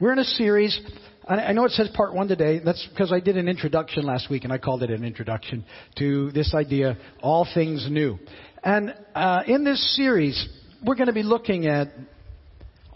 [0.00, 0.78] we're in a series.
[1.26, 2.60] I know it says part one today.
[2.62, 5.64] That's because I did an introduction last week, and I called it an introduction
[5.96, 8.18] to this idea, all things new.
[8.62, 10.48] And uh, in this series,
[10.84, 11.88] we're going to be looking at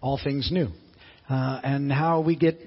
[0.02, 0.68] all things new
[1.30, 2.59] uh, and how we get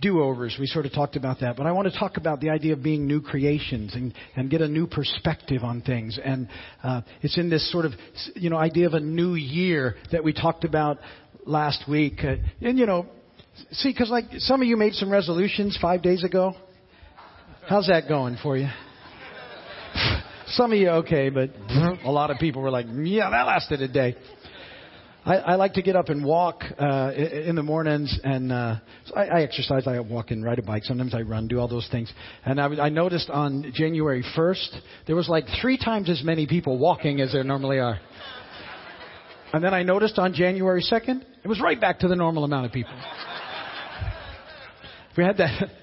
[0.00, 0.56] do-overs.
[0.60, 2.82] We sort of talked about that, but I want to talk about the idea of
[2.82, 6.18] being new creations and, and get a new perspective on things.
[6.22, 6.48] And
[6.84, 7.92] uh, it's in this sort of
[8.36, 10.98] you know idea of a new year that we talked about
[11.46, 12.20] last week.
[12.22, 13.06] Uh, and you know,
[13.72, 16.54] see, because like some of you made some resolutions five days ago.
[17.68, 18.68] How's that going for you?
[20.46, 21.50] Some of you okay, but
[22.02, 24.16] a lot of people were like, "Yeah, that lasted a day."
[25.28, 29.14] I, I like to get up and walk uh, in the mornings, and uh, so
[29.14, 29.86] I, I exercise.
[29.86, 30.84] I walk and ride a bike.
[30.84, 32.10] Sometimes I run, do all those things.
[32.46, 36.78] And I, I noticed on January 1st there was like three times as many people
[36.78, 38.00] walking as there normally are.
[39.52, 42.64] And then I noticed on January 2nd it was right back to the normal amount
[42.64, 42.92] of people.
[45.16, 45.70] We had that.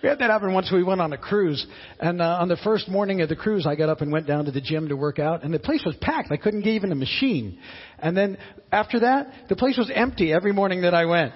[0.00, 0.70] We had that happen once.
[0.70, 1.66] We went on a cruise,
[1.98, 4.44] and uh, on the first morning of the cruise, I got up and went down
[4.44, 6.30] to the gym to work out, and the place was packed.
[6.30, 7.58] I couldn't get even a machine.
[7.98, 8.38] And then
[8.70, 11.32] after that, the place was empty every morning that I went.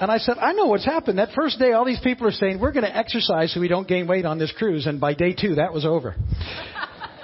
[0.00, 1.18] And I said, I know what's happened.
[1.18, 3.86] That first day, all these people are saying, we're going to exercise so we don't
[3.86, 4.86] gain weight on this cruise.
[4.86, 6.16] And by day two, that was over.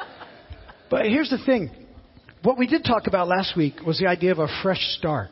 [0.91, 1.70] but here's the thing.
[2.42, 5.30] What we did talk about last week was the idea of a fresh start.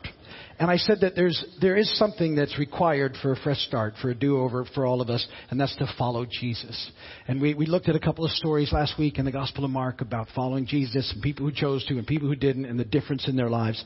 [0.59, 4.09] And I said that there's, there is something that's required for a fresh start, for
[4.09, 6.91] a do-over for all of us, and that's to follow Jesus.
[7.29, 9.71] And we, we looked at a couple of stories last week in the Gospel of
[9.71, 12.83] Mark about following Jesus and people who chose to and people who didn't and the
[12.83, 13.83] difference in their lives.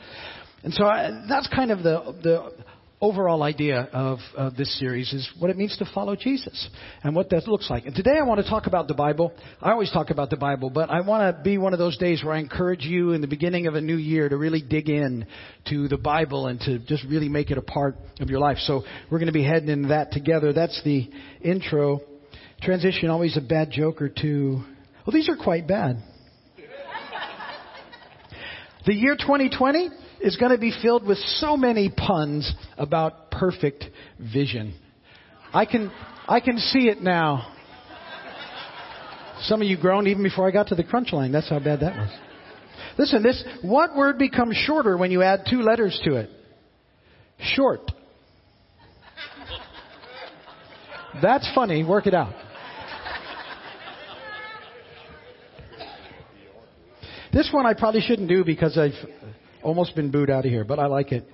[0.64, 2.52] And so I, that's kind of the, the
[3.04, 4.20] overall idea of,
[4.56, 6.70] this series is what it means to follow Jesus
[7.04, 7.86] and what that looks like.
[7.86, 9.34] And today I want to talk about the Bible.
[9.62, 12.24] I always talk about the Bible, but I want to be one of those days
[12.24, 15.28] where I encourage you in the beginning of a new year to really dig in
[15.68, 18.58] to the Bible and to just really make it a part of your life.
[18.60, 20.54] So we're going to be heading into that together.
[20.54, 21.10] That's the
[21.42, 22.00] intro.
[22.62, 24.64] Transition, always a bad joke or two.
[25.06, 25.98] Well, these are quite bad.
[28.86, 29.90] The year 2020
[30.24, 33.84] is going to be filled with so many puns about perfect
[34.34, 34.74] vision.
[35.54, 35.92] I can,
[36.28, 37.54] I can see it now.
[39.42, 41.34] Some of you groaned even before I got to the crunch line.
[41.34, 42.10] That's how bad that was.
[42.98, 46.30] Listen, this, what word becomes shorter when you add two letters to it?
[47.40, 47.82] Short.
[51.22, 51.84] That's funny.
[51.84, 52.34] Work it out.
[57.34, 58.94] This one I probably shouldn't do because I've
[59.64, 61.28] almost been booed out of here, but I like it.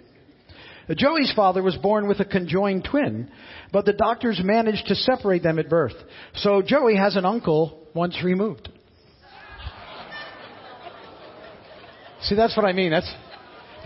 [0.96, 3.30] Joey's father was born with a conjoined twin,
[3.72, 5.94] but the doctors managed to separate them at birth.
[6.36, 8.70] So Joey has an uncle once removed.
[12.22, 12.92] See, that's what I mean.
[12.92, 13.12] That's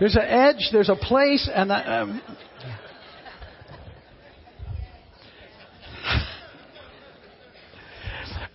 [0.00, 2.20] there's an edge, there's a place, and that, um,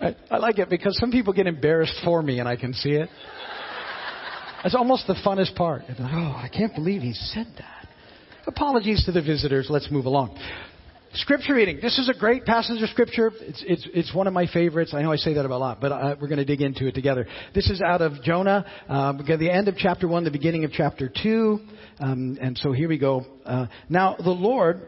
[0.02, 2.92] I, I like it because some people get embarrassed for me, and I can see
[2.92, 3.10] it.
[4.64, 5.84] That's almost the funnest part.
[6.00, 7.88] Oh, I can't believe he said that.
[8.46, 9.68] Apologies to the visitors.
[9.70, 10.38] Let's move along.
[11.14, 11.80] Scripture reading.
[11.82, 13.32] This is a great passage of Scripture.
[13.42, 14.94] It's, it's, it's one of my favorites.
[14.94, 16.88] I know I say that about a lot, but uh, we're going to dig into
[16.88, 17.26] it together.
[17.56, 21.12] This is out of Jonah, uh, the end of chapter 1, the beginning of chapter
[21.24, 21.60] 2.
[22.00, 23.26] Um, and so here we go.
[23.44, 24.82] Uh, now, the Lord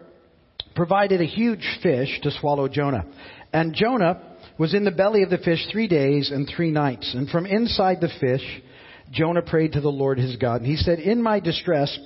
[0.75, 3.05] provided a huge fish to swallow Jonah.
[3.51, 7.13] And Jonah was in the belly of the fish three days and three nights.
[7.15, 8.61] And from inside the fish,
[9.11, 10.61] Jonah prayed to the Lord his God.
[10.61, 11.97] And he said, In my distress,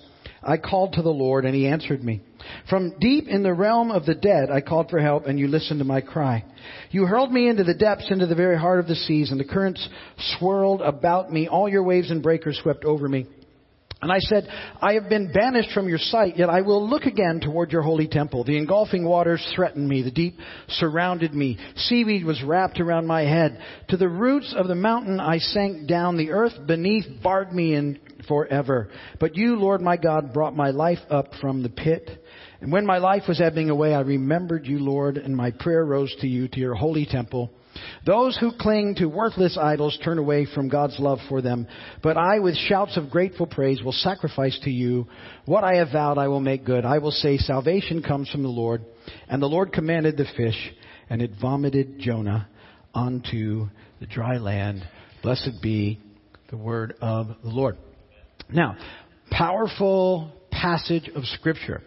[0.44, 2.22] I called to the Lord, and he answered me.
[2.70, 5.80] From deep in the realm of the dead, I called for help, and you listened
[5.80, 6.44] to my cry.
[6.92, 9.46] You hurled me into the depths, into the very heart of the seas, and the
[9.46, 9.88] currents
[10.38, 11.48] swirled about me.
[11.48, 13.26] All your waves and breakers swept over me.
[14.06, 14.48] And I said,
[14.84, 18.08] I have been banished from your sight, yet I will look again toward your holy
[18.08, 18.44] temple.
[18.44, 20.04] The engulfing waters threatened me.
[20.04, 21.58] The deep surrounded me.
[21.76, 23.60] Seaweed was wrapped around my head.
[23.90, 26.18] To the roots of the mountain I sank down.
[26.18, 28.92] The earth beneath barred me in forever.
[29.20, 32.08] But you, Lord my God, brought my life up from the pit.
[32.62, 36.16] And when my life was ebbing away, I remembered you, Lord, and my prayer rose
[36.22, 37.55] to you, to your holy temple.
[38.06, 41.68] Those who cling to worthless idols turn away from God's love for them.
[42.04, 45.08] But I, with shouts of grateful praise, will sacrifice to you
[45.46, 46.86] what I have vowed I will make good.
[46.86, 48.84] I will say, Salvation comes from the Lord.
[49.28, 50.74] And the Lord commanded the fish,
[51.10, 52.48] and it vomited Jonah
[52.94, 53.68] onto
[54.00, 54.88] the dry land.
[55.22, 56.00] Blessed be
[56.50, 57.78] the word of the Lord.
[58.50, 58.78] Now,
[59.32, 61.82] powerful passage of Scripture.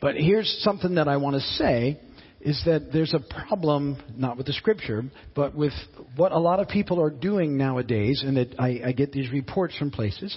[0.00, 2.00] But here's something that I want to say
[2.40, 5.04] is that there's a problem, not with the scripture,
[5.34, 5.72] but with
[6.16, 9.76] what a lot of people are doing nowadays, and that I, I get these reports
[9.76, 10.36] from places,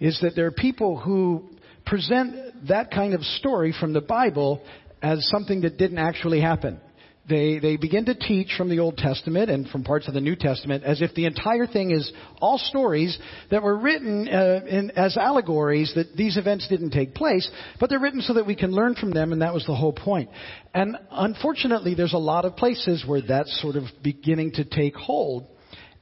[0.00, 1.50] is that there are people who
[1.84, 4.62] present that kind of story from the Bible
[5.02, 6.80] as something that didn't actually happen.
[7.28, 10.36] They, they begin to teach from the Old Testament and from parts of the New
[10.36, 13.18] Testament as if the entire thing is all stories
[13.50, 17.50] that were written uh, in, as allegories that these events didn't take place,
[17.80, 19.92] but they're written so that we can learn from them, and that was the whole
[19.92, 20.30] point.
[20.72, 25.48] And unfortunately, there's a lot of places where that's sort of beginning to take hold,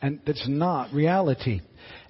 [0.02, 1.62] and that's not reality.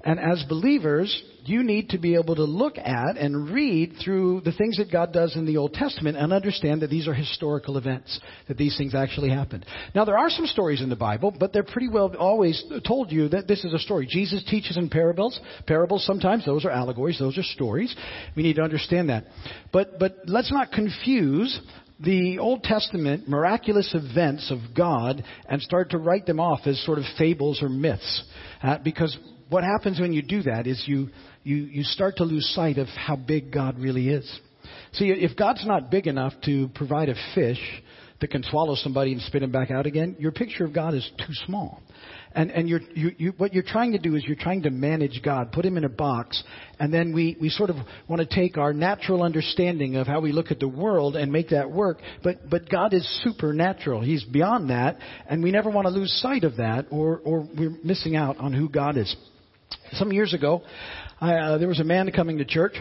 [0.03, 4.53] And as believers, you need to be able to look at and read through the
[4.53, 8.19] things that God does in the Old Testament and understand that these are historical events,
[8.49, 9.67] that these things actually happened.
[9.95, 13.29] Now, there are some stories in the Bible, but they're pretty well always told you
[13.29, 14.07] that this is a story.
[14.09, 15.39] Jesus teaches in parables.
[15.67, 17.95] Parables, sometimes, those are allegories, those are stories.
[18.37, 19.25] We need to understand that.
[19.73, 21.61] But, but let's not confuse
[22.01, 26.99] the Old Testament miraculous events of God and start to write them off as sort
[26.99, 28.25] of fables or myths.
[28.63, 29.17] Uh, because
[29.49, 31.09] what happens when you do that is you,
[31.45, 34.41] you, you start to lose sight of how big God really is.
[34.95, 37.61] See, if God's not big enough to provide a fish
[38.21, 41.09] that can swallow somebody and spit him back out again, your picture of God is
[41.19, 41.83] too small.
[42.37, 45.21] And, and you're, you, you, what you're trying to do is you're trying to manage
[45.23, 46.43] God, put him in a box,
[46.81, 47.77] and then we, we sort of
[48.09, 51.51] want to take our natural understanding of how we look at the world and make
[51.51, 51.99] that work.
[52.25, 54.01] But, but God is supernatural.
[54.01, 54.99] He's beyond that,
[55.29, 58.53] and we never want to lose sight of that, or, or we're missing out on
[58.53, 59.15] who God is.
[59.93, 60.63] Some years ago,
[61.25, 62.75] I, uh, there was a man coming to church,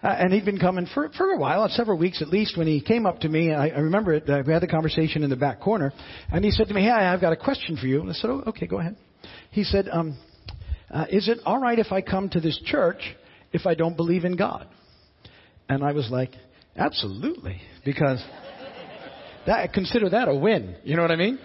[0.00, 2.80] uh, and he'd been coming for, for a while, several weeks at least, when he
[2.80, 3.52] came up to me.
[3.52, 5.92] I, I remember it, uh, we had the conversation in the back corner,
[6.30, 8.00] and he said to me, Hey, I've got a question for you.
[8.00, 8.96] And I said, Oh, okay, go ahead.
[9.50, 10.16] He said, um,
[10.92, 13.00] uh, Is it all right if I come to this church
[13.52, 14.68] if I don't believe in God?
[15.68, 16.30] And I was like,
[16.76, 18.22] Absolutely, because
[19.46, 20.76] that, consider that a win.
[20.84, 21.40] You know what I mean?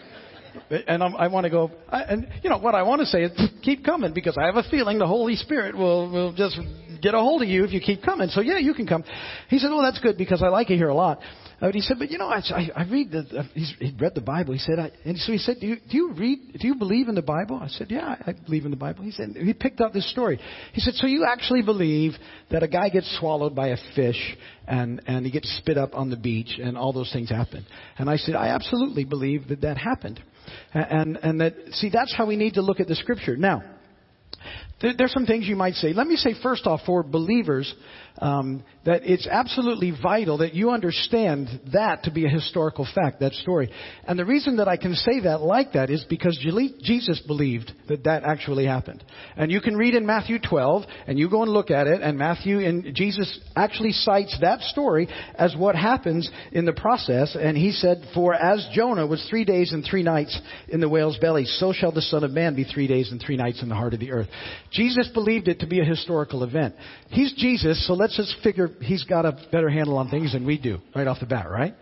[0.88, 1.72] And I'm, i want to go.
[1.90, 4.56] I, and you know what I want to say is keep coming because I have
[4.56, 6.60] a feeling the Holy Spirit will will just
[7.02, 8.30] get a hold of you if you keep coming.
[8.30, 9.04] So yeah, you can come.
[9.50, 11.20] He said, "Oh, that's good because I like it here a lot."
[11.62, 12.42] Uh, but he said, "But you know, I,
[12.76, 13.20] I, read the.
[13.40, 14.54] Uh, he's, he read the Bible.
[14.54, 16.58] He said, I, and so he said, do you, do you read?
[16.60, 19.12] Do you believe in the Bible?" I said, "Yeah, I believe in the Bible." He
[19.12, 20.40] said, he picked up this story.
[20.74, 22.14] He said, "So you actually believe
[22.50, 24.38] that a guy gets swallowed by a fish
[24.68, 27.66] and and he gets spit up on the beach and all those things happen?"
[27.98, 30.20] And I said, "I absolutely believe that that happened."
[30.74, 33.36] And, and that, see, that's how we need to look at the scripture.
[33.36, 33.64] Now,
[34.82, 35.94] there, there's some things you might say.
[35.94, 37.74] Let me say first off for believers,
[38.20, 43.34] um, that it's absolutely vital that you understand that to be a historical fact, that
[43.34, 43.70] story.
[44.06, 46.38] And the reason that I can say that like that is because
[46.82, 49.04] Jesus believed that that actually happened.
[49.36, 52.18] And you can read in Matthew 12, and you go and look at it, and
[52.18, 57.38] Matthew and Jesus actually cites that story as what happens in the process.
[57.40, 61.18] And he said, For as Jonah was three days and three nights in the whale's
[61.18, 63.76] belly, so shall the Son of Man be three days and three nights in the
[63.76, 64.28] heart of the earth.
[64.72, 66.76] Jesus believed it to be a historical event.
[67.10, 70.58] He's Jesus, so let's just figure he's got a better handle on things than we
[70.58, 71.76] do right off the bat, right?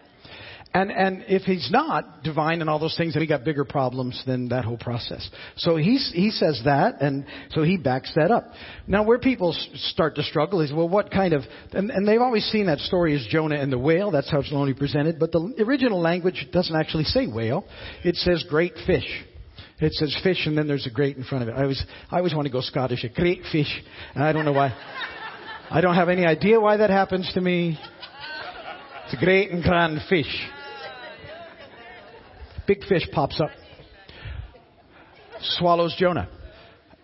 [0.71, 4.21] And, and if he's not divine and all those things, then we got bigger problems
[4.27, 5.27] than that whole process.
[5.55, 8.51] So he's, he says that, and so he backs that up.
[8.85, 12.43] Now, where people start to struggle is, well, what kind of, and, and they've always
[12.51, 14.11] seen that story as Jonah and the whale.
[14.11, 15.19] That's how it's only presented.
[15.19, 17.65] But the original language doesn't actually say whale.
[18.03, 19.25] It says great fish.
[19.79, 21.53] It says fish, and then there's a great in front of it.
[21.53, 23.05] I always, I always want to go Scottish.
[23.05, 23.81] A great fish.
[24.13, 24.75] And I don't know why.
[25.71, 27.77] I don't have any idea why that happens to me.
[29.05, 30.49] It's a great and grand fish.
[32.65, 33.51] Big fish pops up,
[35.41, 36.27] swallows Jonah.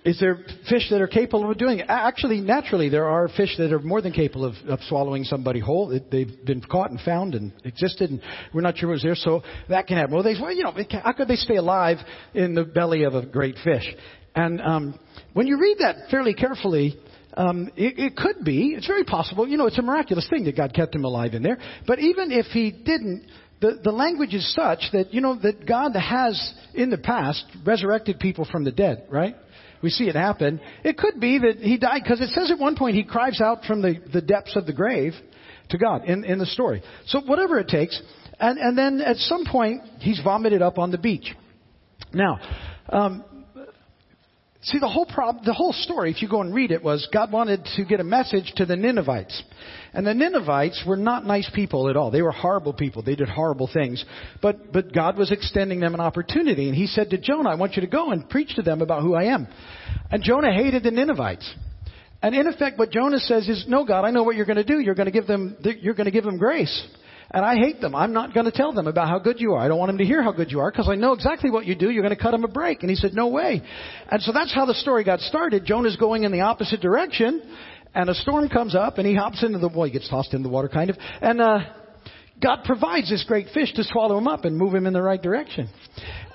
[0.04, 0.38] Is there
[0.68, 1.86] fish that are capable of doing it?
[1.89, 6.00] Actually, naturally, there are fish that are more than capable of, of swallowing somebody whole.
[6.12, 9.44] They've been caught and found and existed, and we're not sure what was there, so
[9.70, 10.13] that can happen.
[10.13, 10.74] Well, they, well you know,
[11.04, 11.98] how could they stay alive
[12.34, 13.86] in the belly of a great fish?
[14.36, 15.00] And um,
[15.34, 17.00] when you read that fairly carefully,
[17.36, 18.74] um, it, it could be.
[18.77, 19.48] It's very possible.
[19.48, 21.58] You know, it's a miraculous thing that God kept him alive in there.
[21.86, 23.27] But even if he didn't,
[23.62, 28.20] the, the language is such that, you know, that God has, in the past, resurrected
[28.20, 29.36] people from the dead, right?
[29.82, 30.60] We see it happen.
[30.84, 33.65] It could be that he died, because it says at one point he cries out
[33.65, 35.13] from the, the depths of the grave
[35.70, 36.82] to God in, in the story.
[37.08, 38.01] So whatever it takes.
[38.39, 41.36] And, and then at some point, he's vomited up on the beach.
[42.13, 42.39] Now,
[42.89, 43.24] um,
[44.65, 47.31] See, the whole prob- the whole story, if you go and read it, was God
[47.31, 49.43] wanted to get a message to the Ninevites.
[49.93, 52.10] And the Ninevites were not nice people at all.
[52.10, 53.03] They were horrible people.
[53.03, 54.03] They did horrible things.
[54.41, 56.67] But, but God was extending them an opportunity.
[56.67, 59.03] And he said to Jonah, I want you to go and preach to them about
[59.03, 59.48] who I am.
[60.10, 61.48] And Jonah hated the Ninevites.
[62.24, 64.63] And in effect, what Jonah says is, no, God, I know what you're going to
[64.63, 64.79] do.
[64.79, 66.88] You're going to give them, you're going to give them grace
[67.36, 67.94] and I hate them.
[67.94, 69.60] I'm not going to tell them about how good you are.
[69.60, 71.65] I don't want them to hear how good you are because I know exactly what
[71.65, 71.89] you do.
[71.89, 72.82] You're going to cut them a break.
[72.82, 73.62] And he said, no way.
[74.10, 75.65] And so that's how the story got started.
[75.65, 77.42] Jonah's going in the opposite direction.
[77.94, 80.48] And a storm comes up and he hops into the, well, he gets tossed into
[80.48, 80.96] the water kind of.
[81.22, 81.60] And, uh,
[82.42, 85.22] God provides this great fish to swallow him up and move him in the right
[85.22, 85.70] direction.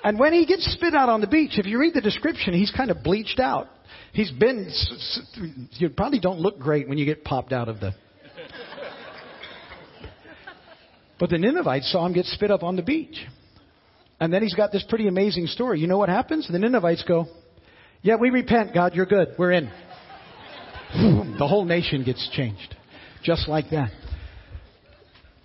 [0.03, 2.71] And when he gets spit out on the beach, if you read the description, he's
[2.71, 3.69] kind of bleached out.
[4.13, 4.71] He's been,
[5.73, 7.93] you probably don't look great when you get popped out of the.
[11.21, 13.27] But the Ninevites saw him get spit up on the beach.
[14.19, 15.79] And then he's got this pretty amazing story.
[15.79, 16.47] You know what happens?
[16.51, 17.27] The Ninevites go,
[18.01, 19.35] Yeah, we repent, God, you're good.
[19.37, 19.65] We're in.
[21.37, 22.75] the whole nation gets changed.
[23.23, 23.91] Just like that.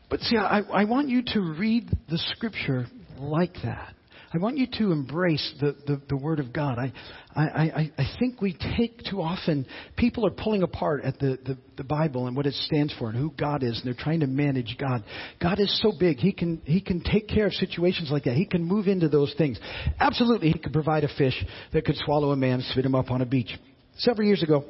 [0.08, 2.86] But see, I, I want you to read the scripture
[3.18, 3.95] like that.
[4.36, 6.78] I want you to embrace the, the, the Word of God.
[6.78, 6.92] I,
[7.34, 9.64] I, I, I think we take too often,
[9.96, 13.16] people are pulling apart at the, the, the Bible and what it stands for and
[13.16, 15.04] who God is, and they're trying to manage God.
[15.40, 18.34] God is so big, He can, he can take care of situations like that.
[18.34, 19.58] He can move into those things.
[19.98, 23.22] Absolutely, He could provide a fish that could swallow a man, spit him up on
[23.22, 23.58] a beach.
[23.96, 24.66] Several years ago,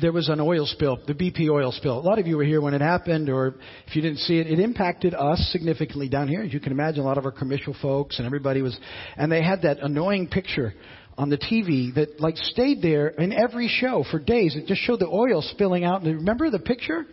[0.00, 1.98] there was an oil spill, the BP oil spill.
[1.98, 3.54] A lot of you were here when it happened, or
[3.86, 6.42] if you didn't see it, it impacted us significantly down here.
[6.42, 8.78] As you can imagine, a lot of our commercial folks and everybody was,
[9.16, 10.74] and they had that annoying picture
[11.16, 14.56] on the TV that like stayed there in every show for days.
[14.56, 16.02] It just showed the oil spilling out.
[16.02, 17.06] And remember the picture?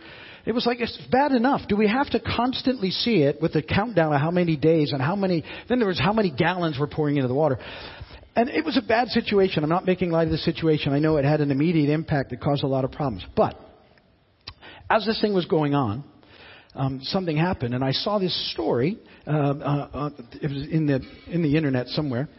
[0.44, 1.68] It was like it's bad enough.
[1.68, 5.00] Do we have to constantly see it with the countdown of how many days and
[5.00, 5.44] how many?
[5.68, 7.58] Then there was how many gallons were pouring into the water.
[8.34, 9.62] And it was a bad situation.
[9.62, 10.92] I'm not making light of the situation.
[10.92, 13.24] I know it had an immediate impact that caused a lot of problems.
[13.36, 13.58] But
[14.88, 16.04] as this thing was going on,
[16.74, 18.98] um, something happened, and I saw this story.
[19.26, 20.10] Uh, uh, uh,
[20.40, 22.30] it was in the in the internet somewhere.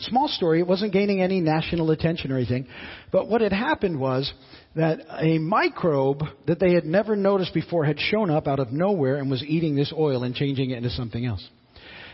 [0.00, 0.60] Small story.
[0.60, 2.66] It wasn't gaining any national attention or anything.
[3.10, 4.32] But what had happened was
[4.76, 9.16] that a microbe that they had never noticed before had shown up out of nowhere
[9.16, 11.46] and was eating this oil and changing it into something else.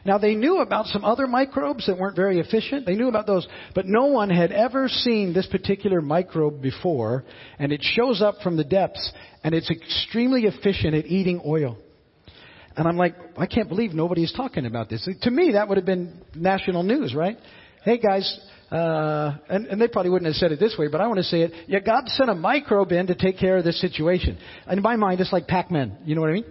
[0.04, 2.86] Now they knew about some other microbes that weren't very efficient.
[2.86, 7.24] They knew about those, but no one had ever seen this particular microbe before,
[7.58, 9.12] and it shows up from the depths,
[9.44, 11.76] and it's extremely efficient at eating oil.
[12.76, 15.08] And I'm like, I can't believe nobody's talking about this.
[15.22, 17.36] To me, that would have been national news, right?
[17.82, 18.38] Hey guys,
[18.70, 21.24] uh, and, and they probably wouldn't have said it this way, but I want to
[21.24, 21.52] say it.
[21.66, 24.38] Yeah, God sent a microbe in to take care of this situation.
[24.66, 25.98] And in my mind, it's like Pac-Man.
[26.04, 26.44] You know what I mean?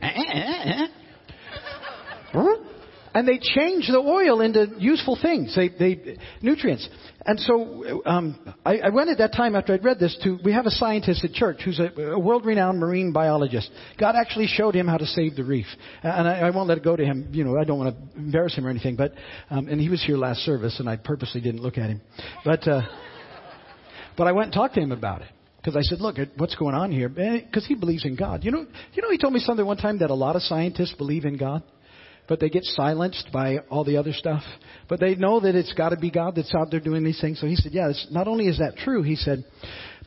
[3.18, 6.88] And they change the oil into useful things, they, they nutrients.
[7.26, 10.54] And so um, I, I went at that time after I'd read this to we
[10.54, 13.72] have a scientist at church who's a, a world-renowned marine biologist.
[14.00, 15.66] God actually showed him how to save the reef,
[16.04, 17.30] and I, I won't let it go to him.
[17.32, 19.14] You know, I don't want to embarrass him or anything, but
[19.50, 22.02] um, and he was here last service, and I purposely didn't look at him,
[22.46, 22.82] but uh,
[24.16, 26.76] but I went and talked to him about it because I said, "Look, what's going
[26.76, 28.44] on here?" Because he believes in God.
[28.44, 30.94] You know, you know, he told me something one time that a lot of scientists
[30.94, 31.64] believe in God
[32.28, 34.44] but they get silenced by all the other stuff.
[34.90, 37.40] But they know that it's got to be God that's out there doing these things.
[37.40, 39.46] So he said, yeah, not only is that true, he said,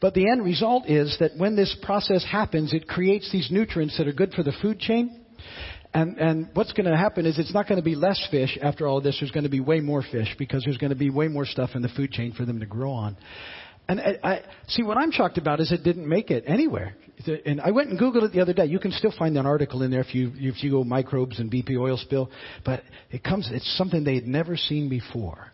[0.00, 4.08] but the end result is that when this process happens, it creates these nutrients that
[4.08, 5.24] are good for the food chain.
[5.92, 8.86] And, and what's going to happen is it's not going to be less fish after
[8.86, 9.18] all this.
[9.20, 11.70] There's going to be way more fish because there's going to be way more stuff
[11.74, 13.16] in the food chain for them to grow on.
[13.88, 16.94] And I, I, see what I'm shocked about is it didn't make it anywhere.
[17.44, 18.66] And I went and googled it the other day.
[18.66, 21.50] You can still find an article in there if you if you go microbes and
[21.50, 22.30] BP oil spill,
[22.64, 23.48] but it comes.
[23.52, 25.52] It's something they had never seen before,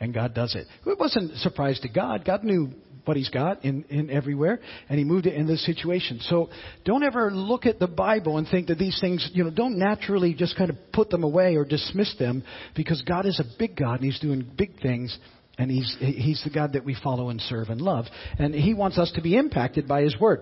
[0.00, 0.66] and God does it.
[0.86, 2.24] It wasn't a surprise to God.
[2.24, 2.70] God knew
[3.04, 6.20] what He's got in in everywhere, and He moved it in this situation.
[6.22, 6.48] So
[6.84, 10.34] don't ever look at the Bible and think that these things, you know, don't naturally
[10.34, 12.42] just kind of put them away or dismiss them,
[12.74, 15.18] because God is a big God and He's doing big things
[15.58, 18.06] and he's, he's the God that we follow and serve and love.
[18.38, 20.40] And he wants us to be impacted by his word.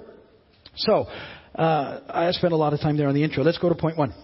[0.81, 1.07] So,
[1.55, 3.43] uh, I spent a lot of time there on the intro.
[3.45, 4.15] Let's go to point one.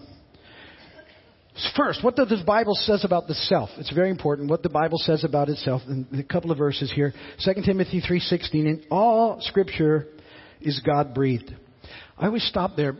[1.75, 3.69] First, what does the Bible says about the self?
[3.77, 5.81] It's very important what the Bible says about itself.
[6.13, 7.13] A couple of verses here.
[7.43, 10.07] 2 Timothy 3.16, in all scripture
[10.61, 11.51] is God breathed.
[12.17, 12.95] I always stop there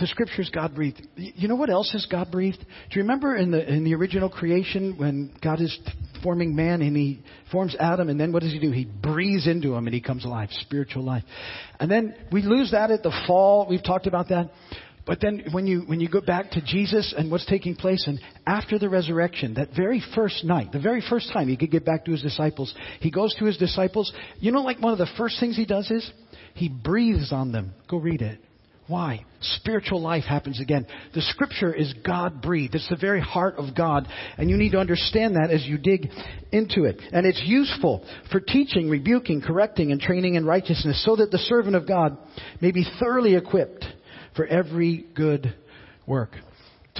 [0.00, 1.06] the scriptures God breathed.
[1.16, 2.58] You know what else is God breathed?
[2.58, 5.78] Do you remember in the in the original creation when God is
[6.22, 8.70] forming man and he forms Adam and then what does he do?
[8.70, 11.22] He breathes into him and he comes alive, spiritual life.
[11.78, 13.66] And then we lose that at the fall.
[13.68, 14.50] We've talked about that.
[15.06, 18.20] But then when you when you go back to Jesus and what's taking place and
[18.46, 22.04] after the resurrection, that very first night, the very first time he could get back
[22.04, 24.12] to his disciples, he goes to his disciples.
[24.38, 26.10] You know like one of the first things he does is
[26.54, 27.72] he breathes on them.
[27.88, 28.40] Go read it.
[28.90, 29.24] Why?
[29.40, 30.84] Spiritual life happens again.
[31.14, 32.74] The scripture is God breathed.
[32.74, 34.08] It's the very heart of God.
[34.36, 36.08] And you need to understand that as you dig
[36.50, 37.00] into it.
[37.12, 41.76] And it's useful for teaching, rebuking, correcting, and training in righteousness so that the servant
[41.76, 42.18] of God
[42.60, 43.84] may be thoroughly equipped
[44.34, 45.54] for every good
[46.04, 46.32] work.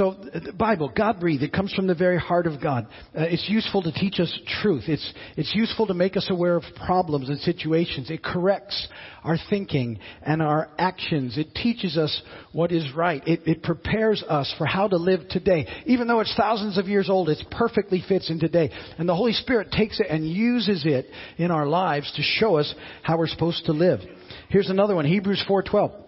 [0.00, 1.42] So the Bible, God breathed.
[1.42, 2.87] It comes from the very heart of God.
[3.14, 4.85] Uh, it's useful to teach us truth.
[4.87, 8.11] It's, it's useful to make us aware of problems and situations.
[8.11, 8.88] It corrects
[9.25, 11.37] our thinking and our actions.
[11.37, 13.23] It teaches us what is right.
[13.28, 15.66] It, it prepares us for how to live today.
[15.85, 18.71] Even though it's thousands of years old, it perfectly fits in today.
[18.97, 22.75] And the Holy Spirit takes it and uses it in our lives to show us
[23.02, 24.00] how we're supposed to live.
[24.49, 26.07] Here's another one, Hebrews 4:12.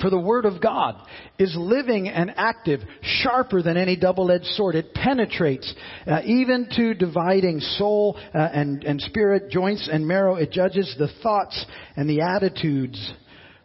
[0.00, 0.96] For the word of God
[1.38, 4.74] is living and active, sharper than any double-edged sword.
[4.74, 5.72] It penetrates
[6.06, 10.36] uh, even to dividing soul uh, and, and spirit, joints and marrow.
[10.36, 11.64] It judges the thoughts
[11.96, 13.12] and the attitudes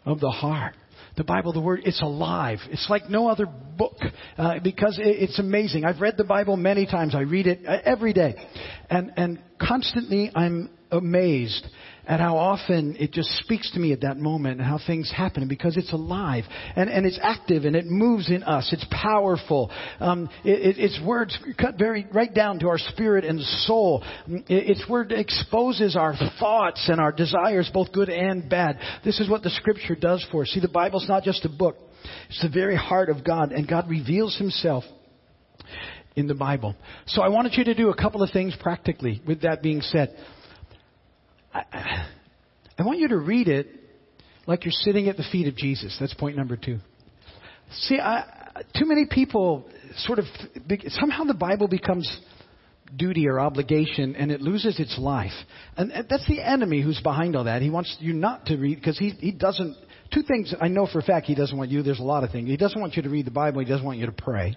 [0.06, 0.76] of the heart.
[1.16, 2.60] The Bible, the Word, it's alive.
[2.70, 3.98] It's like no other book
[4.38, 5.84] uh, because it, it's amazing.
[5.84, 7.16] I've read the Bible many times.
[7.16, 8.36] I read it uh, every day,
[8.88, 11.66] and and constantly I'm amazed
[12.08, 15.48] at how often it just speaks to me at that moment and how things happen
[15.48, 16.46] because it's alive
[16.76, 18.70] and, and it's active and it moves in us.
[18.72, 19.70] It's powerful.
[20.00, 24.04] Um, it, it, its words cut very right down to our spirit and soul.
[24.28, 28.80] It, its word exposes our thoughts and our desires, both good and bad.
[29.04, 30.50] This is what the scripture does for us.
[30.50, 31.76] See, the Bible's not just a book.
[32.30, 34.86] It's the very heart of God and God reveals himself
[36.16, 36.76] in the Bible.
[37.06, 40.18] So I wanted you to do a couple of things practically with that being said.
[41.54, 42.08] I,
[42.78, 43.68] I want you to read it
[44.46, 45.96] like you're sitting at the feet of Jesus.
[46.00, 46.80] That's point number two.
[47.72, 48.24] See, I,
[48.78, 49.66] too many people
[49.98, 50.26] sort of
[50.90, 52.10] somehow the Bible becomes
[52.96, 55.34] duty or obligation and it loses its life.
[55.76, 57.62] And that's the enemy who's behind all that.
[57.62, 59.76] He wants you not to read because he, he doesn't
[60.14, 61.84] Two things I know for a fact he doesn't want you.
[61.84, 62.50] There's a lot of things.
[62.50, 63.60] He doesn't want you to read the Bible.
[63.60, 64.56] He doesn't want you to pray.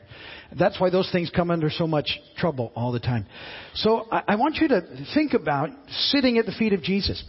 [0.58, 3.26] That's why those things come under so much trouble all the time.
[3.74, 4.82] So I, I want you to
[5.14, 7.22] think about sitting at the feet of Jesus.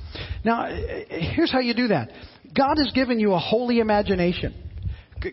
[0.44, 2.10] Now, eh, eh, here's how you do that.
[2.56, 4.56] God has given you a holy imagination.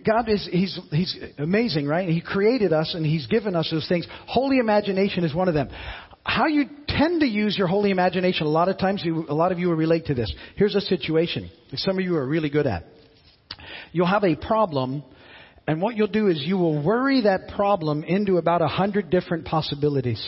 [0.06, 2.08] God is he's he's amazing, right?
[2.08, 4.06] He created us and he's given us those things.
[4.26, 5.70] Holy imagination is one of them
[6.28, 9.50] how you tend to use your holy imagination, a lot of times, you, a lot
[9.50, 10.32] of you will relate to this.
[10.56, 12.84] Here's a situation that some of you are really good at.
[13.92, 15.02] You'll have a problem,
[15.66, 19.46] and what you'll do is you will worry that problem into about a hundred different
[19.46, 20.22] possibilities.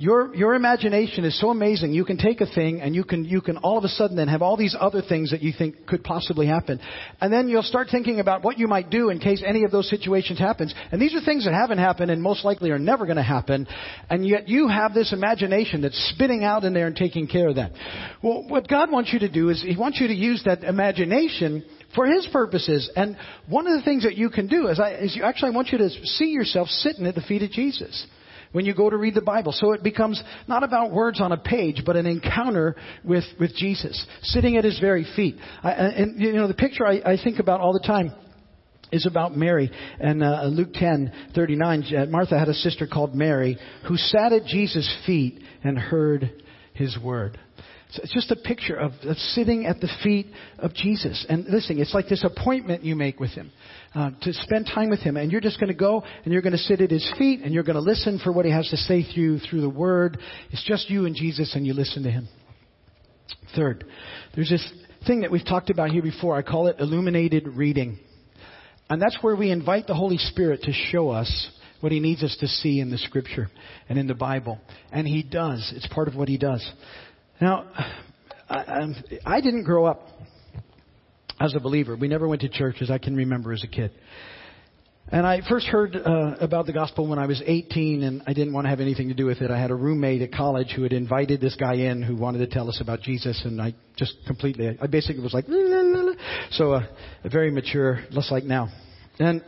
[0.00, 1.92] Your, your imagination is so amazing.
[1.92, 4.28] You can take a thing and you can, you can all of a sudden then
[4.28, 6.80] have all these other things that you think could possibly happen.
[7.20, 9.90] And then you'll start thinking about what you might do in case any of those
[9.90, 10.74] situations happens.
[10.90, 13.68] And these are things that haven't happened and most likely are never going to happen.
[14.08, 17.56] And yet you have this imagination that's spitting out in there and taking care of
[17.56, 17.72] that.
[18.22, 21.62] Well, what God wants you to do is He wants you to use that imagination
[21.94, 22.90] for His purposes.
[22.96, 23.18] And
[23.50, 25.68] one of the things that you can do is, I, is you actually I want
[25.68, 28.06] you to see yourself sitting at the feet of Jesus
[28.52, 29.52] when you go to read the Bible.
[29.52, 34.04] So it becomes not about words on a page, but an encounter with, with Jesus,
[34.22, 35.36] sitting at his very feet.
[35.62, 38.12] I, and, you know, the picture I, I think about all the time
[38.92, 39.70] is about Mary.
[40.00, 44.44] And uh, Luke 10, 39, uh, Martha had a sister called Mary who sat at
[44.46, 46.42] Jesus' feet and heard
[46.74, 47.38] his word.
[47.90, 50.28] So it's just a picture of, of, sitting at the feet
[50.60, 51.80] of Jesus and listening.
[51.80, 53.50] It's like this appointment you make with him
[53.94, 56.52] uh, to spend time with him, and you're just going to go and you're going
[56.52, 58.76] to sit at his feet and you're going to listen for what he has to
[58.76, 60.18] say through through the Word.
[60.50, 62.28] It's just you and Jesus, and you listen to him.
[63.56, 63.84] Third,
[64.34, 64.72] there's this
[65.06, 66.36] thing that we've talked about here before.
[66.36, 67.98] I call it illuminated reading,
[68.88, 71.50] and that's where we invite the Holy Spirit to show us
[71.80, 73.48] what he needs us to see in the Scripture
[73.88, 74.60] and in the Bible,
[74.92, 75.72] and he does.
[75.74, 76.68] It's part of what he does.
[77.40, 77.66] Now,
[78.48, 78.86] I,
[79.24, 80.06] I didn't grow up
[81.40, 81.96] as a believer.
[81.96, 83.90] We never went to church as I can remember as a kid.
[85.12, 88.52] And I first heard uh, about the gospel when I was 18, and I didn't
[88.52, 89.50] want to have anything to do with it.
[89.50, 92.46] I had a roommate at college who had invited this guy in who wanted to
[92.46, 96.12] tell us about Jesus, and I just completely, I basically was like, la, la, la.
[96.52, 96.82] so uh,
[97.28, 98.68] very mature, just like now,
[99.18, 99.42] and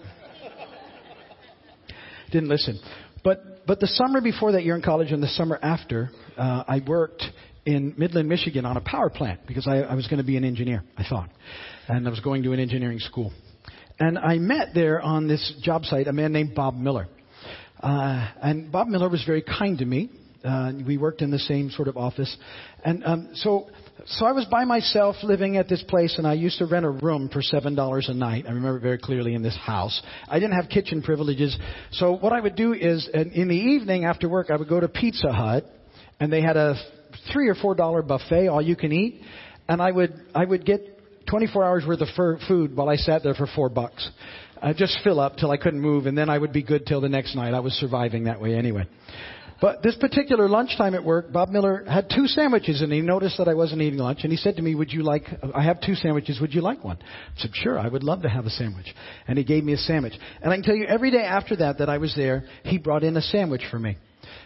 [2.32, 2.80] didn't listen.
[3.22, 6.80] But but the summer before that year in college and the summer after, uh, I
[6.84, 7.22] worked
[7.64, 10.44] in Midland, Michigan on a power plant because I, I was going to be an
[10.44, 11.30] engineer, I thought.
[11.88, 13.32] And I was going to an engineering school.
[13.98, 17.08] And I met there on this job site a man named Bob Miller.
[17.80, 20.10] Uh, and Bob Miller was very kind to me.
[20.44, 22.36] Uh, we worked in the same sort of office.
[22.84, 23.68] And um, so,
[24.06, 26.90] so I was by myself living at this place, and I used to rent a
[26.90, 28.44] room for seven dollars a night.
[28.46, 30.00] I remember very clearly in this house.
[30.28, 31.56] I didn't have kitchen privileges,
[31.92, 34.88] so what I would do is, in the evening after work, I would go to
[34.88, 35.64] Pizza Hut,
[36.18, 36.74] and they had a
[37.32, 39.22] three or four dollar buffet, all you can eat,
[39.68, 40.91] and I would I would get
[41.32, 42.08] 24 hours worth of
[42.46, 44.06] food while I sat there for four bucks.
[44.60, 47.00] I'd just fill up till I couldn't move, and then I would be good till
[47.00, 47.54] the next night.
[47.54, 48.86] I was surviving that way anyway.
[49.58, 53.48] But this particular lunchtime at work, Bob Miller had two sandwiches, and he noticed that
[53.48, 55.24] I wasn't eating lunch, and he said to me, "Would you like?
[55.42, 56.38] Uh, I have two sandwiches.
[56.38, 58.94] Would you like one?" I said, "Sure, I would love to have a sandwich."
[59.26, 60.12] And he gave me a sandwich.
[60.42, 63.04] And I can tell you, every day after that that I was there, he brought
[63.04, 63.96] in a sandwich for me.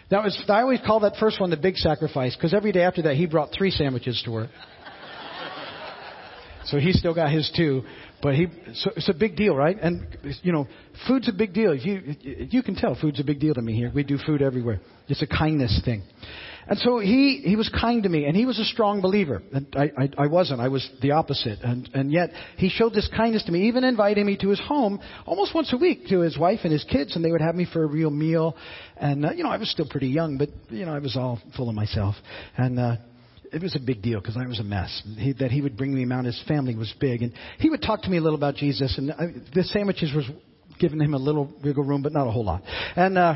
[0.09, 3.01] That was I always call that first one the big sacrifice because every day after
[3.01, 4.49] that he brought three sandwiches to work.
[6.67, 7.83] So he still got his two.
[8.21, 9.77] But he, so it's a big deal, right?
[9.79, 10.67] And you know,
[11.07, 11.75] food's a big deal.
[11.75, 13.91] You you can tell food's a big deal to me here.
[13.93, 14.79] We do food everywhere.
[15.07, 16.03] It's a kindness thing.
[16.69, 19.41] And so he he was kind to me, and he was a strong believer.
[19.53, 20.59] And I I, I wasn't.
[20.59, 21.59] I was the opposite.
[21.63, 24.99] And and yet he showed this kindness to me, even inviting me to his home
[25.25, 27.67] almost once a week to his wife and his kids, and they would have me
[27.71, 28.57] for a real meal.
[28.97, 31.39] And uh, you know, I was still pretty young, but you know, I was all
[31.55, 32.15] full of myself.
[32.57, 32.95] And uh,
[33.53, 35.03] it was a big deal because I was a mess.
[35.17, 38.01] He, that he would bring me around, his family was big, and he would talk
[38.03, 38.97] to me a little about Jesus.
[38.97, 40.25] And I, the sandwiches was
[40.79, 42.63] giving him a little wiggle room, but not a whole lot.
[42.95, 43.35] And uh,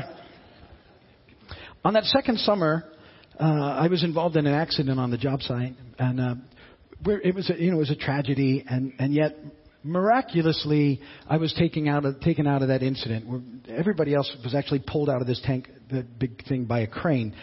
[1.84, 2.84] on that second summer,
[3.38, 6.34] uh, I was involved in an accident on the job site, and uh,
[7.02, 9.36] where it was a, you know it was a tragedy, and and yet
[9.82, 13.26] miraculously I was taken out of taken out of that incident.
[13.26, 16.86] Where everybody else was actually pulled out of this tank, the big thing, by a
[16.86, 17.34] crane.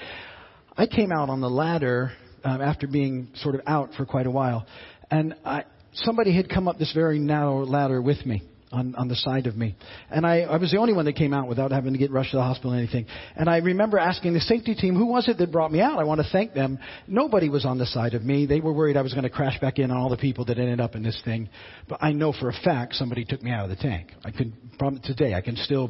[0.78, 2.12] I came out on the ladder
[2.44, 4.66] um, after being sort of out for quite a while.
[5.12, 9.16] And I, somebody had come up this very narrow ladder with me on, on the
[9.16, 9.76] side of me.
[10.10, 12.32] And I, I was the only one that came out without having to get rushed
[12.32, 13.08] to the hospital or anything.
[13.36, 15.98] And I remember asking the safety team, who was it that brought me out?
[16.00, 16.78] I want to thank them.
[17.08, 18.46] Nobody was on the side of me.
[18.46, 20.60] They were worried I was going to crash back in on all the people that
[20.60, 21.50] ended up in this thing.
[21.88, 24.12] But I know for a fact somebody took me out of the tank.
[24.24, 25.90] I can, from today, I can still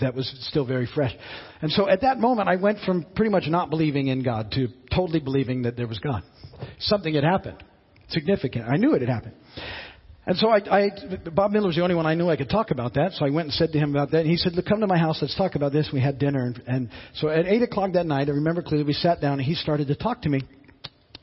[0.00, 1.14] that was still very fresh.
[1.62, 4.68] And so at that moment, I went from pretty much not believing in God to
[4.94, 6.22] totally believing that there was God.
[6.80, 7.62] Something had happened.
[8.08, 8.66] Significant.
[8.68, 9.34] I knew it had happened.
[10.26, 10.90] And so I, I,
[11.32, 13.12] Bob Miller was the only one I knew I could talk about that.
[13.12, 14.20] So I went and said to him about that.
[14.20, 15.18] And he said, Look, come to my house.
[15.22, 15.88] Let's talk about this.
[15.90, 16.44] We had dinner.
[16.44, 19.42] And, and so at 8 o'clock that night, I remember clearly, we sat down and
[19.42, 20.42] he started to talk to me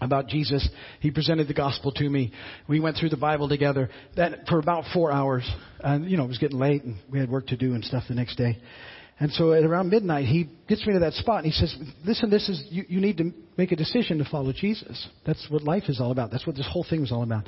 [0.01, 0.67] about Jesus.
[0.99, 2.31] He presented the gospel to me.
[2.67, 5.49] We went through the Bible together that for about four hours.
[5.79, 8.03] And, you know, it was getting late and we had work to do and stuff
[8.07, 8.57] the next day.
[9.17, 12.29] And so at around midnight, he gets me to that spot and he says, listen,
[12.29, 15.07] this is, you, you need to make a decision to follow Jesus.
[15.25, 16.31] That's what life is all about.
[16.31, 17.47] That's what this whole thing was all about.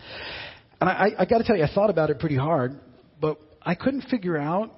[0.79, 2.79] And I, I got to tell you, I thought about it pretty hard,
[3.19, 4.71] but I couldn't figure out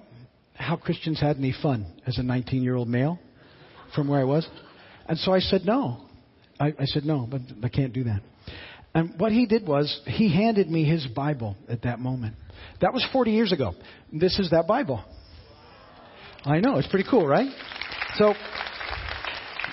[0.56, 3.20] how Christians had any fun as a 19 year old male
[3.96, 4.48] from where I was.
[5.08, 6.09] And so I said no.
[6.60, 8.22] I, I said, no, but I can't do that.
[8.94, 12.36] And what he did was, he handed me his Bible at that moment.
[12.82, 13.74] That was 40 years ago.
[14.12, 15.04] This is that Bible.
[16.44, 17.50] I know, it's pretty cool, right?
[18.16, 18.34] So,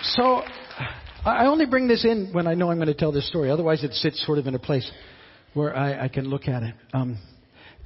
[0.03, 0.42] so
[1.25, 3.51] I only bring this in when I know I'm going to tell this story.
[3.51, 4.90] Otherwise, it sits sort of in a place
[5.55, 6.75] where I, I can look at it.
[6.92, 7.18] Um,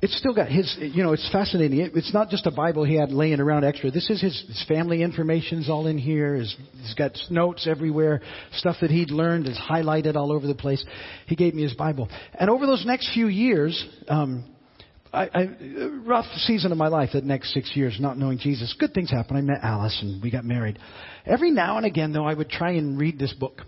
[0.03, 1.81] it's still got his, you know, it's fascinating.
[1.81, 3.91] It, it's not just a Bible he had laying around extra.
[3.91, 6.35] This is his, his family information's all in here.
[6.35, 10.85] His, he's got notes everywhere, stuff that he'd learned is highlighted all over the place.
[11.27, 12.09] He gave me his Bible.
[12.39, 14.45] And over those next few years, um,
[15.13, 15.49] I, I,
[16.07, 18.75] rough season of my life, that next six years, not knowing Jesus.
[18.79, 19.37] Good things happened.
[19.37, 20.79] I met Alice and we got married.
[21.27, 23.63] Every now and again, though, I would try and read this book.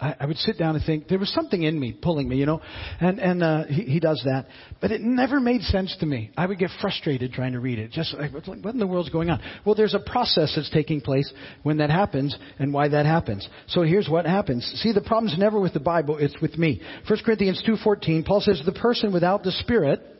[0.00, 2.46] I, I would sit down and think there was something in me pulling me, you
[2.46, 2.60] know,
[3.00, 4.46] and and uh, he, he does that,
[4.80, 6.30] but it never made sense to me.
[6.36, 7.92] I would get frustrated trying to read it.
[7.92, 9.40] Just like, what in the world's going on?
[9.64, 13.48] Well, there's a process that's taking place when that happens and why that happens.
[13.68, 14.64] So here's what happens.
[14.82, 16.80] See, the problem's never with the Bible; it's with me.
[17.08, 20.10] 1 Corinthians two fourteen, Paul says, "The person without the Spirit."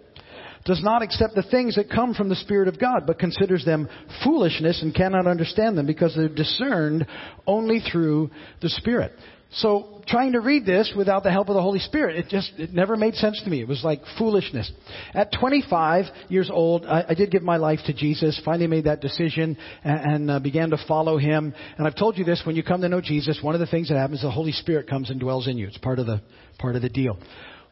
[0.65, 3.87] does not accept the things that come from the Spirit of God, but considers them
[4.23, 7.07] foolishness and cannot understand them because they're discerned
[7.47, 8.31] only through
[8.63, 9.13] the Spirit.
[9.57, 12.73] So trying to read this without the help of the Holy Spirit, it just it
[12.73, 13.61] never made sense to me.
[13.61, 14.71] It was like foolishness.
[15.12, 18.40] At 25 years old, I, I did give my life to Jesus.
[18.45, 21.55] Finally made that decision and, and uh, began to follow Him.
[21.79, 23.88] And I've told you this: when you come to know Jesus, one of the things
[23.90, 25.69] that happens, the Holy Spirit comes and dwells in you.
[25.69, 26.21] It's part of the
[26.59, 27.17] part of the deal.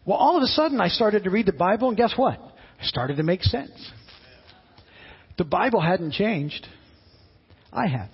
[0.05, 2.35] Well, all of a sudden, I started to read the Bible, and guess what?
[2.81, 3.73] It started to make sense.
[5.37, 6.66] The Bible hadn't changed.
[7.73, 8.09] I had.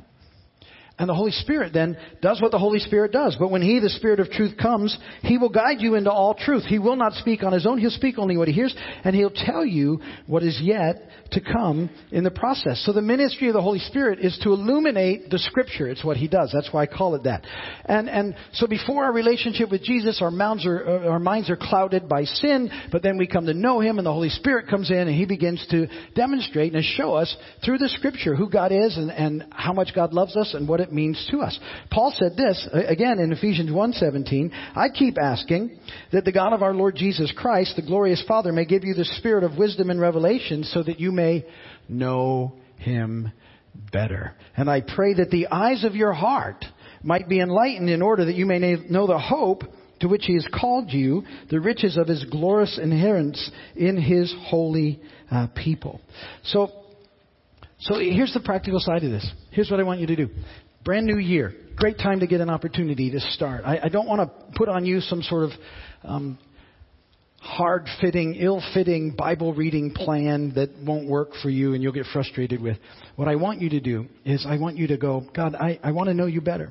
[0.99, 3.37] And the Holy Spirit then does what the Holy Spirit does.
[3.39, 6.65] But when He, the Spirit of truth, comes, He will guide you into all truth.
[6.65, 7.79] He will not speak on His own.
[7.79, 11.91] He'll speak only what He hears, and He'll tell you what is yet to come
[12.11, 12.83] in the process.
[12.85, 15.89] So the ministry of the Holy Spirit is to illuminate the Scripture.
[15.89, 16.51] It's what He does.
[16.53, 17.45] That's why I call it that.
[17.85, 21.57] And, and so before our relationship with Jesus, our minds, are, uh, our minds are
[21.57, 24.91] clouded by sin, but then we come to know Him, and the Holy Spirit comes
[24.91, 28.97] in, and He begins to demonstrate and show us through the Scripture who God is
[28.97, 31.59] and, and how much God loves us and what it it means to us.
[31.91, 35.79] Paul said this again in Ephesians 1:17, I keep asking
[36.13, 39.05] that the God of our Lord Jesus Christ, the glorious Father, may give you the
[39.05, 41.45] spirit of wisdom and revelation so that you may
[41.89, 43.33] know him
[43.93, 44.35] better.
[44.57, 46.65] And I pray that the eyes of your heart
[47.03, 49.63] might be enlightened in order that you may know the hope
[50.01, 55.01] to which he has called you, the riches of his glorious inheritance in his holy
[55.31, 56.01] uh, people.
[56.45, 56.71] So,
[57.81, 59.29] so here's the practical side of this.
[59.51, 60.29] Here's what I want you to do.
[60.89, 61.53] Brand new year.
[61.77, 63.63] Great time to get an opportunity to start.
[63.67, 65.51] I, I don't want to put on you some sort of
[66.03, 66.39] um,
[67.43, 72.07] hard fitting, ill fitting Bible reading plan that won't work for you and you'll get
[72.11, 72.79] frustrated with.
[73.17, 75.93] What I want you to do is I want you to go, God, I, I
[75.93, 76.71] want to know you better.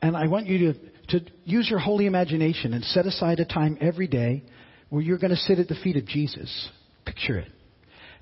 [0.00, 3.76] And I want you to, to use your holy imagination and set aside a time
[3.82, 4.44] every day
[4.88, 6.70] where you're going to sit at the feet of Jesus.
[7.04, 7.52] Picture it.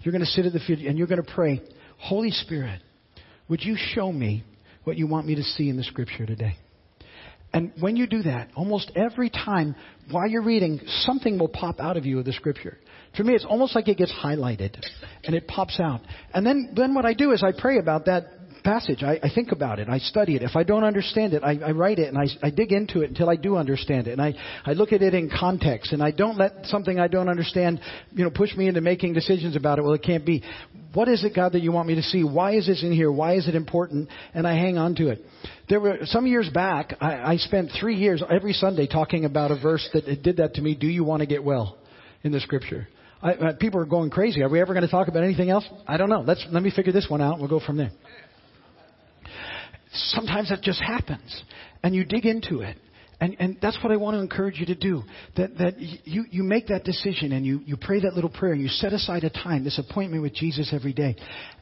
[0.00, 1.62] You're going to sit at the feet and you're going to pray,
[1.98, 2.82] Holy Spirit,
[3.48, 4.42] would you show me
[4.84, 6.56] what you want me to see in the scripture today?
[7.52, 9.76] And when you do that, almost every time
[10.10, 12.78] while you're reading, something will pop out of you of the scripture.
[13.16, 14.76] For me, it's almost like it gets highlighted
[15.22, 16.00] and it pops out.
[16.32, 19.02] And then, then what I do is I pray about that passage.
[19.02, 19.88] I, I think about it.
[19.88, 20.42] I study it.
[20.42, 23.10] If I don't understand it, I, I write it and I, I dig into it
[23.10, 24.12] until I do understand it.
[24.12, 27.28] And I, I look at it in context and I don't let something I don't
[27.28, 27.80] understand,
[28.12, 29.82] you know, push me into making decisions about it.
[29.82, 30.42] Well, it can't be.
[30.94, 32.24] What is it, God, that you want me to see?
[32.24, 33.12] Why is this in here?
[33.12, 34.08] Why is it important?
[34.32, 35.24] And I hang on to it.
[35.68, 39.60] There were some years back, I, I spent three years every Sunday talking about a
[39.60, 40.74] verse that did that to me.
[40.74, 41.78] Do you want to get well?
[42.22, 42.88] In the scripture.
[43.22, 44.42] I, uh, people are going crazy.
[44.42, 45.64] Are we ever going to talk about anything else?
[45.86, 46.20] I don't know.
[46.20, 47.38] Let's let me figure this one out.
[47.38, 47.90] We'll go from there.
[49.94, 51.42] Sometimes that just happens,
[51.82, 52.76] and you dig into it.
[53.20, 55.02] And, and that's what I want to encourage you to do.
[55.36, 58.60] That, that you, you make that decision and you, you pray that little prayer and
[58.60, 61.16] you set aside a time, this appointment with Jesus every day,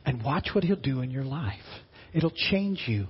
[0.06, 1.60] and watch what He'll do in your life.
[2.14, 3.06] It'll change you.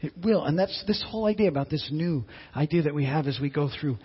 [0.00, 0.44] It will.
[0.44, 3.70] And that's this whole idea about this new idea that we have as we go
[3.80, 3.96] through.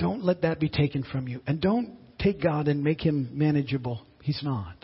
[0.00, 1.40] Don't let that be taken from you.
[1.46, 4.00] And don't take God and make Him manageable.
[4.22, 4.74] He's not.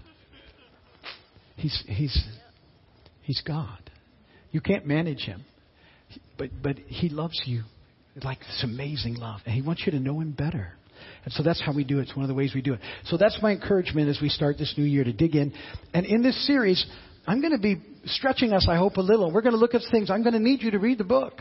[1.57, 2.25] He's, he's,
[3.23, 3.88] he's God.
[4.59, 5.45] You can't manage him.
[6.37, 7.63] But, but he loves you
[8.25, 9.39] like this amazing love.
[9.47, 10.73] And he wants you to know him better.
[11.25, 12.09] And so that's how we do it.
[12.09, 12.81] It's one of the ways we do it.
[13.05, 15.53] So that's my encouragement as we start this new year to dig in.
[15.95, 16.85] And in this series,
[17.25, 19.31] I'm going to be stretching us, I hope, a little.
[19.31, 20.11] We're going to look at things.
[20.11, 21.35] I'm going to need you to read the book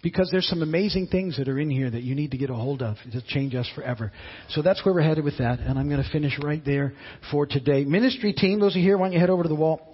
[0.00, 2.54] because there's some amazing things that are in here that you need to get a
[2.54, 4.12] hold of to change us forever.
[4.50, 5.58] So that's where we're headed with that.
[5.58, 6.92] And I'm going to finish right there
[7.32, 7.84] for today.
[7.84, 9.93] Ministry team, those are here, why don't you head over to the wall?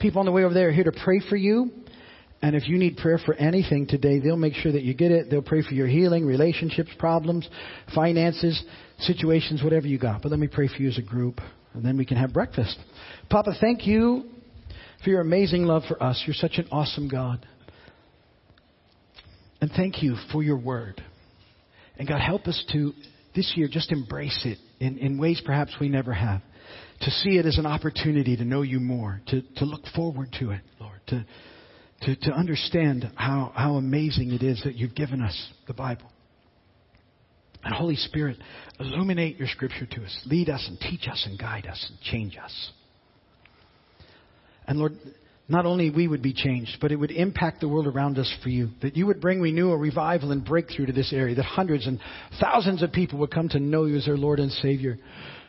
[0.00, 1.70] People on the way over there are here to pray for you.
[2.42, 5.30] And if you need prayer for anything today, they'll make sure that you get it.
[5.30, 7.48] They'll pray for your healing, relationships, problems,
[7.94, 8.62] finances,
[8.98, 10.22] situations, whatever you got.
[10.22, 11.40] But let me pray for you as a group,
[11.72, 12.78] and then we can have breakfast.
[13.30, 14.24] Papa, thank you
[15.02, 16.22] for your amazing love for us.
[16.26, 17.46] You're such an awesome God.
[19.60, 21.02] And thank you for your word.
[21.98, 22.92] And God, help us to
[23.34, 26.42] this year just embrace it in, in ways perhaps we never have
[27.00, 30.50] to see it as an opportunity to know you more, to, to look forward to
[30.50, 31.26] it, Lord, to,
[32.02, 36.10] to, to understand how, how amazing it is that you've given us the Bible.
[37.64, 38.38] And Holy Spirit,
[38.78, 40.20] illuminate your scripture to us.
[40.26, 42.70] Lead us and teach us and guide us and change us.
[44.68, 44.92] And Lord,
[45.48, 48.48] not only we would be changed, but it would impact the world around us for
[48.48, 48.70] you.
[48.82, 51.34] That you would bring renewal, revival, and breakthrough to this area.
[51.34, 52.00] That hundreds and
[52.40, 54.98] thousands of people would come to know you as their Lord and Savior.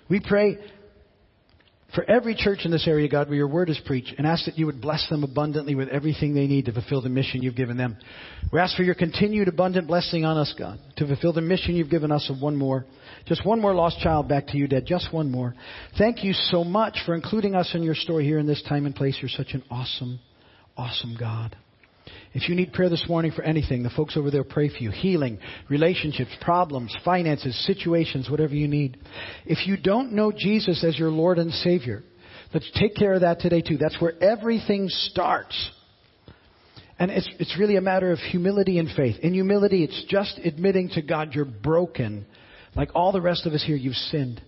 [0.09, 0.57] We pray
[1.95, 4.57] for every church in this area, God, where your word is preached, and ask that
[4.57, 7.77] you would bless them abundantly with everything they need to fulfill the mission you've given
[7.77, 7.97] them.
[8.51, 11.89] We ask for your continued abundant blessing on us, God, to fulfill the mission you've
[11.89, 12.85] given us of one more.
[13.25, 14.85] Just one more lost child back to you, Dad.
[14.85, 15.53] Just one more.
[15.97, 18.95] Thank you so much for including us in your story here in this time and
[18.95, 19.17] place.
[19.21, 20.19] You're such an awesome,
[20.75, 21.55] awesome God.
[22.37, 24.91] If you need prayer this morning for anything, the folks over there pray for you.
[24.91, 28.99] Healing, relationships, problems, finances, situations, whatever you need.
[29.47, 32.03] If you don't know Jesus as your Lord and Savior,
[32.53, 33.77] let's take care of that today too.
[33.77, 35.71] That's where everything starts.
[36.99, 39.15] And it's, it's really a matter of humility and faith.
[39.23, 42.27] In humility, it's just admitting to God you're broken.
[42.75, 44.39] Like all the rest of us here, you've sinned.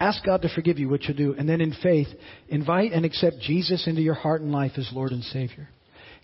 [0.00, 1.36] Ask God to forgive you, what you do.
[1.38, 2.08] And then in faith,
[2.48, 5.68] invite and accept Jesus into your heart and life as Lord and Savior.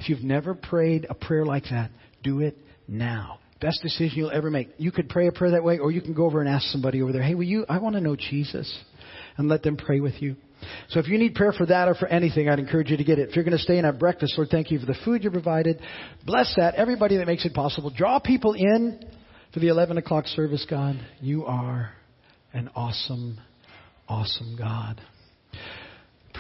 [0.03, 1.93] If you've never prayed a prayer like that,
[2.25, 3.38] do it now.
[3.61, 4.71] Best decision you'll ever make.
[4.77, 7.01] You could pray a prayer that way, or you can go over and ask somebody
[7.03, 8.77] over there, hey, will you, I want to know Jesus.
[9.37, 10.35] And let them pray with you.
[10.88, 13.21] So if you need prayer for that or for anything, I'd encourage you to get
[13.21, 13.29] it.
[13.29, 15.31] If you're going to stay and have breakfast, Lord, thank you for the food you
[15.31, 15.81] provided.
[16.27, 16.75] Bless that.
[16.75, 17.91] Everybody that makes it possible.
[17.97, 19.09] Draw people in
[19.55, 20.97] for the 11 o'clock service, God.
[21.21, 21.93] You are
[22.53, 23.38] an awesome,
[24.09, 25.01] awesome God.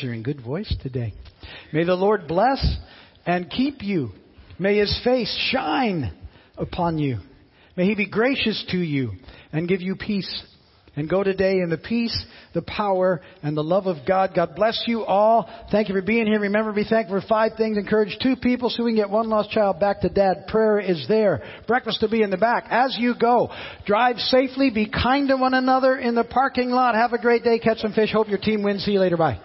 [0.00, 1.12] In good voice today.
[1.72, 2.64] May the Lord bless
[3.26, 4.10] and keep you.
[4.58, 6.12] May his face shine
[6.56, 7.18] upon you.
[7.76, 9.12] May he be gracious to you
[9.52, 10.44] and give you peace.
[10.94, 14.32] And go today in the peace, the power, and the love of God.
[14.36, 15.48] God bless you all.
[15.70, 16.38] Thank you for being here.
[16.38, 17.78] Remember, be thankful for five things.
[17.78, 20.48] Encourage two people so we can get one lost child back to dad.
[20.48, 21.42] Prayer is there.
[21.66, 22.66] Breakfast will be in the back.
[22.68, 23.50] As you go,
[23.86, 24.68] drive safely.
[24.68, 26.94] Be kind to one another in the parking lot.
[26.94, 27.58] Have a great day.
[27.58, 28.12] Catch some fish.
[28.12, 28.84] Hope your team wins.
[28.84, 29.16] See you later.
[29.16, 29.40] Bye.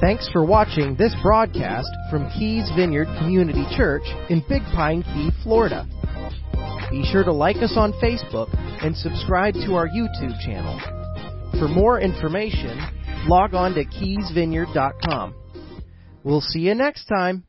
[0.00, 5.88] Thanks for watching this broadcast from Keys Vineyard Community Church in Big Pine Key, Florida.
[6.88, 8.48] Be sure to like us on Facebook
[8.84, 10.78] and subscribe to our YouTube channel.
[11.58, 12.78] For more information,
[13.26, 15.34] log on to keysvineyard.com.
[16.22, 17.47] We'll see you next time.